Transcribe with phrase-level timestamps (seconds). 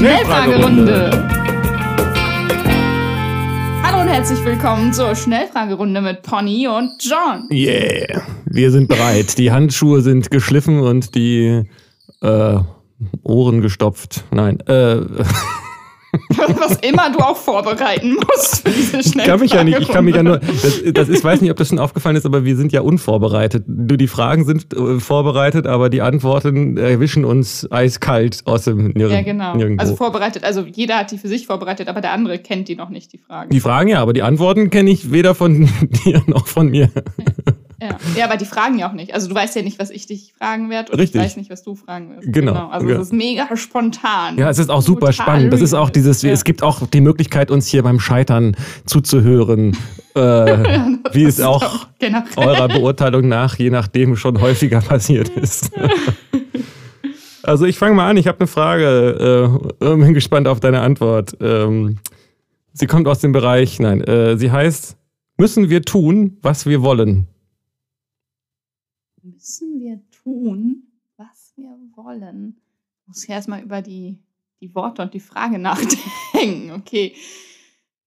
[0.00, 1.10] Schnellfragerunde.
[3.82, 7.46] Hallo und herzlich willkommen zur Schnellfragerunde mit Pony und John.
[7.50, 9.36] Yeah, wir sind bereit.
[9.36, 11.64] Die Handschuhe sind geschliffen und die
[12.22, 12.58] äh,
[13.22, 14.24] Ohren gestopft.
[14.30, 15.00] Nein, äh.
[16.58, 20.04] Was immer du auch vorbereiten musst für diese Ich kann mich ja nicht, ich kann
[20.04, 22.56] mich ja nur, das, das ist, weiß nicht, ob das schon aufgefallen ist, aber wir
[22.56, 23.64] sind ja unvorbereitet.
[23.66, 29.08] Die Fragen sind äh, vorbereitet, aber die Antworten erwischen uns eiskalt aus dem Nirgendwo.
[29.08, 29.56] Ja, genau.
[29.56, 29.82] Nirgendwo.
[29.82, 32.88] Also vorbereitet, also jeder hat die für sich vorbereitet, aber der andere kennt die noch
[32.90, 33.50] nicht, die Fragen.
[33.50, 35.68] die Fragen ja, aber die Antworten kenne ich weder von
[36.04, 36.90] dir noch von mir.
[36.94, 37.02] Ja.
[38.16, 39.14] ja, aber die fragen ja auch nicht.
[39.14, 41.20] Also du weißt ja nicht, was ich dich fragen werde und Richtig.
[41.20, 42.32] ich weiß nicht, was du fragen wirst.
[42.32, 42.68] Genau.
[42.68, 42.96] Also Ja.
[42.96, 44.36] es ist mega spontan.
[44.38, 45.52] Ja, es ist auch super spannend.
[45.52, 46.30] Das ist auch dieses, Ja.
[46.32, 48.56] es gibt auch die Möglichkeit, uns hier beim Scheitern
[48.86, 49.76] zuzuhören,
[50.14, 50.20] äh,
[51.12, 51.86] wie es auch
[52.36, 55.70] eurer Beurteilung nach, je nachdem, schon häufiger passiert ist.
[57.42, 61.36] Also ich fange mal an, ich habe eine Frage, äh, bin gespannt auf deine Antwort.
[61.40, 61.98] Ähm,
[62.74, 64.96] sie kommt aus dem Bereich, nein, äh, sie heißt,
[65.38, 67.26] müssen wir tun, was wir wollen?
[69.22, 70.84] Müssen wir tun,
[71.16, 72.56] was wir wollen?
[73.06, 74.18] Muss ich erstmal über die,
[74.60, 76.70] die Worte und die Frage nachdenken.
[76.72, 77.14] Okay.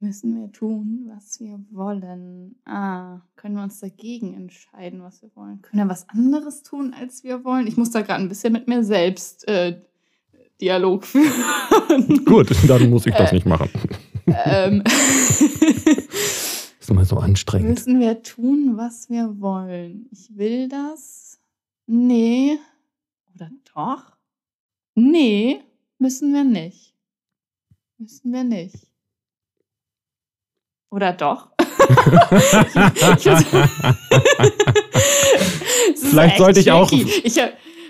[0.00, 2.56] Müssen wir tun, was wir wollen?
[2.64, 5.62] Ah, können wir uns dagegen entscheiden, was wir wollen?
[5.62, 7.68] Können wir was anderes tun, als wir wollen?
[7.68, 9.80] Ich muss da gerade ein bisschen mit mir selbst äh,
[10.60, 12.24] Dialog führen.
[12.24, 13.34] Gut, dann muss ich das Äh.
[13.36, 13.68] nicht machen.
[14.26, 14.82] ähm,
[16.92, 17.70] immer so anstrengend.
[17.70, 20.06] Müssen wir tun, was wir wollen?
[20.10, 21.40] Ich will das?
[21.86, 22.58] Nee.
[23.34, 24.12] Oder doch?
[24.94, 25.60] Nee,
[25.98, 26.94] müssen wir nicht.
[27.98, 28.86] Müssen wir nicht.
[30.90, 31.48] Oder doch?
[35.96, 36.92] Vielleicht sollte ich auch-.
[36.92, 37.40] Ich,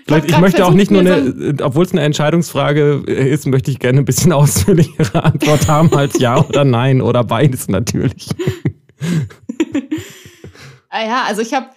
[0.05, 3.79] Vielleicht, ich möchte auch nicht nur eine, äh, obwohl es eine Entscheidungsfrage ist, möchte ich
[3.79, 8.29] gerne ein bisschen ausführlichere Antwort haben als ja oder nein oder beides natürlich.
[10.95, 11.71] Ah ja, also ich habe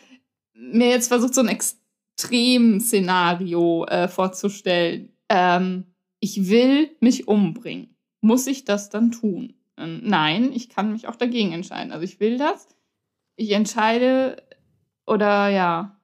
[0.53, 5.17] mir jetzt versucht, so ein Extremszenario äh, vorzustellen.
[5.31, 5.87] Ähm,
[6.21, 7.97] ich will mich umbringen.
[8.21, 9.55] Muss ich das dann tun?
[9.79, 11.93] Ähm, nein, ich kann mich auch dagegen entscheiden.
[11.93, 12.69] Also ich will das.
[13.37, 14.43] Ich entscheide
[15.07, 15.99] oder ja,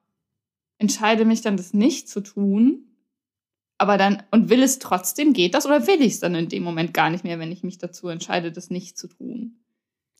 [0.78, 2.97] entscheide mich dann, das nicht zu tun.
[3.77, 5.66] Aber dann, und will es trotzdem, geht das?
[5.66, 8.09] Oder will ich es dann in dem Moment gar nicht mehr, wenn ich mich dazu
[8.09, 9.62] entscheide, das nicht zu tun?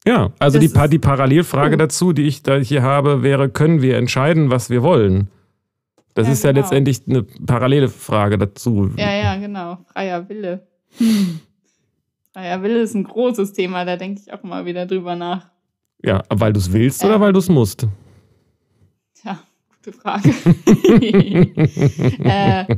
[0.06, 1.78] Ja, also Das die, Pa- die Parallelfrage Oh.
[1.78, 5.28] dazu, die ich da hier habe, wäre, können wir entscheiden, was wir wollen?
[6.14, 6.60] Das Ja, ist ja genau.
[6.62, 8.90] letztendlich eine parallele Frage dazu.
[8.96, 9.78] Ja, ja, genau.
[9.92, 10.66] Freier Wille.
[10.98, 11.40] Hm.
[12.32, 15.48] Freier Wille ist ein großes Thema, da denke ich auch immer wieder drüber nach.
[16.04, 17.08] Ja, weil du es willst Ja.
[17.08, 17.86] oder weil du es musst?
[19.14, 19.38] Tja,
[19.84, 20.30] gute Frage.
[22.24, 22.76] äh,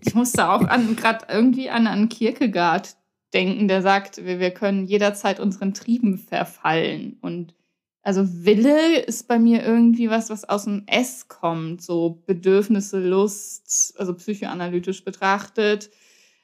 [0.00, 0.60] ich musste auch
[0.96, 2.94] gerade irgendwie an, an Kierkegaard
[3.34, 7.18] denken, der sagt, wir, wir können jederzeit unseren Trieben verfallen.
[7.20, 7.54] Und
[8.02, 13.94] also Wille ist bei mir irgendwie was, was aus dem S kommt, so Bedürfnisse, Lust,
[13.98, 15.90] also psychoanalytisch betrachtet.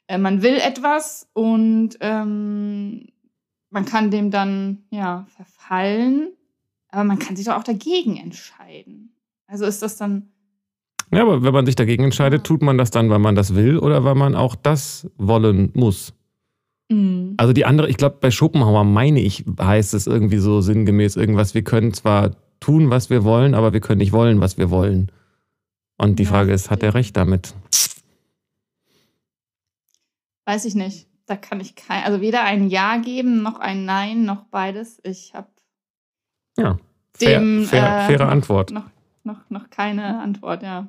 [0.08, 3.08] Äh, man will etwas und ähm,
[3.70, 6.32] man kann dem dann ja verfallen,
[6.88, 9.14] aber man kann sich doch auch dagegen entscheiden.
[9.46, 10.30] Also ist das dann
[11.12, 13.78] Ja, aber wenn man sich dagegen entscheidet, tut man das dann, weil man das will
[13.78, 16.14] oder weil man auch das wollen muss?
[16.90, 21.16] Mh, Also die andere, ich glaube, bei Schopenhauer meine ich, heißt es irgendwie so sinngemäß
[21.16, 24.70] irgendwas, wir können zwar tun, was wir wollen, aber wir können nicht wollen, was wir
[24.70, 25.10] wollen.
[25.96, 27.54] Und die Ja, Frage ist, hat er recht damit?
[30.46, 31.06] weiß ich nicht.
[31.26, 34.98] Da kann ich kein, also weder ein Ja geben, noch ein Nein, noch beides.
[35.04, 35.46] Ich habe
[36.58, 36.76] Ja,
[37.14, 38.70] fair, Dem, fair, äh, faire noch- Antwort.
[38.72, 38.90] noch,
[39.22, 40.88] noch, noch keine Antwort, ja.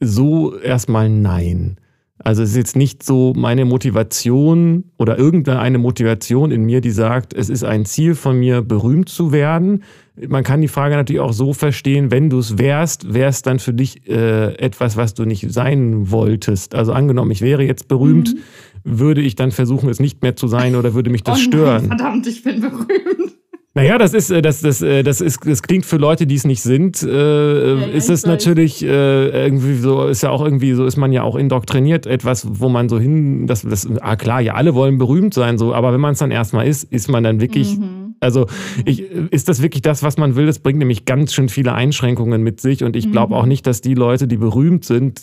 [0.00, 1.76] so erstmal nein.
[2.18, 7.34] Also es ist jetzt nicht so meine Motivation oder irgendeine Motivation in mir, die sagt,
[7.34, 9.82] es ist ein Ziel von mir, berühmt zu werden.
[10.28, 13.58] Man kann die Frage natürlich auch so verstehen, wenn du es wärst, wäre es dann
[13.58, 16.76] für dich äh, etwas, was du nicht sein wolltest.
[16.76, 18.38] Also angenommen, ich wäre jetzt berümt, Mhm.
[18.84, 21.52] würde ich dann versuchen, es nicht mehr zu sein oder würde mich das oh nein,
[21.52, 21.86] stören?
[21.88, 23.32] Verdammt, ich bin berühmt.
[23.76, 26.44] Naja, das ist, äh, das, das, äh, das ist, das klingt für Leute, die es
[26.44, 30.86] nicht sind, äh, ja, ist es natürlich äh, irgendwie so, ist ja auch irgendwie so,
[30.86, 34.54] ist man ja auch indoktriniert, etwas, wo man so hin, das, das, ah klar, ja,
[34.54, 37.40] alle wollen berühmt sein, so, aber wenn man es dann erstmal ist, ist man dann
[37.40, 38.14] wirklich, mhm.
[38.20, 38.46] also
[38.84, 40.46] ich, ist das wirklich das, was man will?
[40.46, 43.40] Das bringt nämlich ganz schön viele Einschränkungen mit sich und ich glaube mhm.
[43.40, 45.22] auch nicht, dass die Leute, die berühmt sind,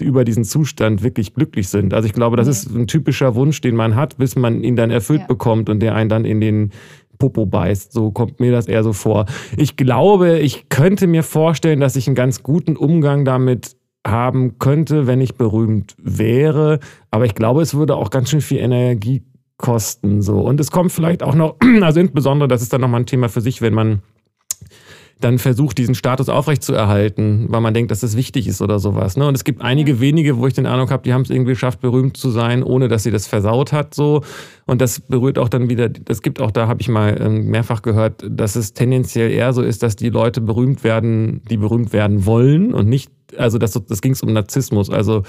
[0.00, 1.92] über diesen Zustand wirklich glücklich sind.
[1.94, 4.90] Also ich glaube, das ist ein typischer Wunsch, den man hat, bis man ihn dann
[4.90, 5.26] erfüllt ja.
[5.26, 6.70] bekommt und der einen dann in den
[7.22, 7.92] Popo beißt.
[7.92, 9.26] So kommt mir das eher so vor.
[9.56, 15.06] Ich glaube, ich könnte mir vorstellen, dass ich einen ganz guten Umgang damit haben könnte,
[15.06, 16.80] wenn ich berühmt wäre.
[17.12, 19.22] Aber ich glaube, es würde auch ganz schön viel Energie
[19.56, 20.20] kosten.
[20.20, 20.40] So.
[20.40, 23.40] Und es kommt vielleicht auch noch, also insbesondere, das ist dann nochmal ein Thema für
[23.40, 24.02] sich, wenn man
[25.24, 29.16] dann versucht, diesen Status aufrechtzuerhalten, weil man denkt, dass das wichtig ist oder sowas.
[29.16, 29.26] Ne?
[29.26, 31.80] Und es gibt einige wenige, wo ich den Eindruck habe, die haben es irgendwie geschafft,
[31.80, 33.94] berühmt zu sein, ohne dass sie das versaut hat.
[33.94, 34.22] So.
[34.66, 37.82] Und das berührt auch dann wieder, das gibt auch, da habe ich mal ähm, mehrfach
[37.82, 42.26] gehört, dass es tendenziell eher so ist, dass die Leute berühmt werden, die berühmt werden
[42.26, 45.22] wollen und nicht also das, das ging es um Narzissmus, also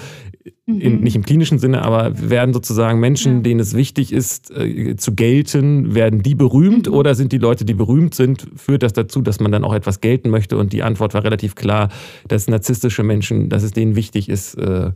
[0.66, 1.00] in, mhm.
[1.00, 3.42] nicht im klinischen Sinne, aber werden sozusagen Menschen, ja.
[3.42, 6.94] denen es wichtig ist, äh, zu gelten, werden die berühmt mhm.
[6.94, 10.00] oder sind die Leute, die berühmt sind, führt das dazu, dass man dann auch etwas
[10.00, 10.56] gelten möchte?
[10.56, 11.90] Und die Antwort war relativ klar,
[12.28, 14.92] dass narzisstische Menschen, dass es denen wichtig ist, äh,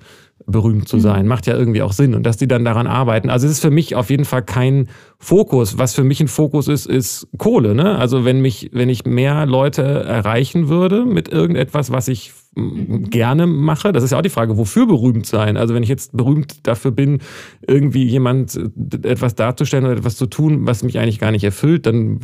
[0.46, 1.00] berühmt zu mhm.
[1.00, 1.26] sein.
[1.26, 3.28] Macht ja irgendwie auch Sinn und dass die dann daran arbeiten.
[3.28, 4.88] Also es ist für mich auf jeden Fall kein
[5.18, 5.78] Fokus.
[5.78, 7.74] Was für mich ein Fokus ist, ist Kohle.
[7.74, 7.98] Ne?
[7.98, 13.10] Also wenn mich, wenn ich mehr Leute erreichen würde mit irgendetwas, was ich mhm.
[13.10, 15.56] gerne mache, das ist ja auch die Frage, wofür berühmt sein?
[15.56, 17.20] Also wenn ich jetzt berühmt dafür bin,
[17.66, 21.86] irgendwie jemand äh, etwas darzustellen oder etwas zu tun, was mich eigentlich gar nicht erfüllt,
[21.86, 22.20] dann mhm.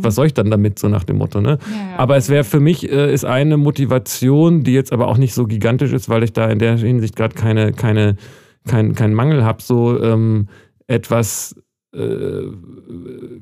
[0.00, 1.40] was soll ich dann damit, so nach dem Motto.
[1.40, 1.58] Ne?
[1.70, 1.98] Ja, ja.
[1.98, 5.46] Aber es wäre für mich, äh, ist eine Motivation, die jetzt aber auch nicht so
[5.46, 8.16] gigantisch ist, weil ich da in der Hinsicht gerade keine, keine,
[8.66, 10.48] keinen kein Mangel habe, so ähm,
[10.86, 11.56] etwas
[11.96, 12.50] äh,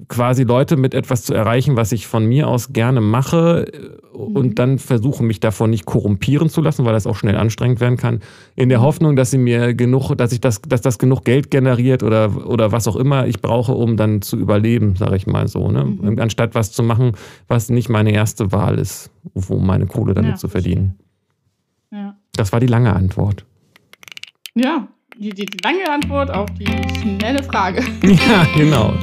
[0.09, 4.47] quasi Leute mit etwas zu erreichen, was ich von mir aus gerne mache äh, und
[4.47, 4.55] mhm.
[4.55, 8.21] dann versuche, mich davon nicht korrumpieren zu lassen, weil das auch schnell anstrengend werden kann,
[8.55, 8.85] in der mhm.
[8.85, 12.73] Hoffnung, dass sie mir genug, dass ich das, dass das genug Geld generiert oder, oder
[12.73, 15.71] was auch immer ich brauche, um dann zu überleben, sage ich mal so.
[15.71, 15.85] Ne?
[15.85, 16.19] Mhm.
[16.21, 17.13] Anstatt was zu machen,
[17.49, 20.95] was nicht meine erste Wahl ist, um meine Kohle damit ja, zu verdienen.
[21.91, 22.17] Ja.
[22.37, 23.45] Das war die lange Antwort.
[24.55, 24.89] Ja,
[25.19, 26.67] die, die, lange Antwort auf die
[27.01, 27.83] schnelle Frage.
[28.05, 28.95] Ja, genau.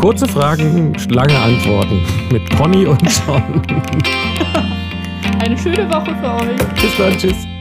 [0.00, 3.62] Kurze Fragen, lange Antworten mit Conny und John.
[5.40, 6.56] Eine schöne Woche für euch.
[6.80, 7.57] Bis dann, tschüss.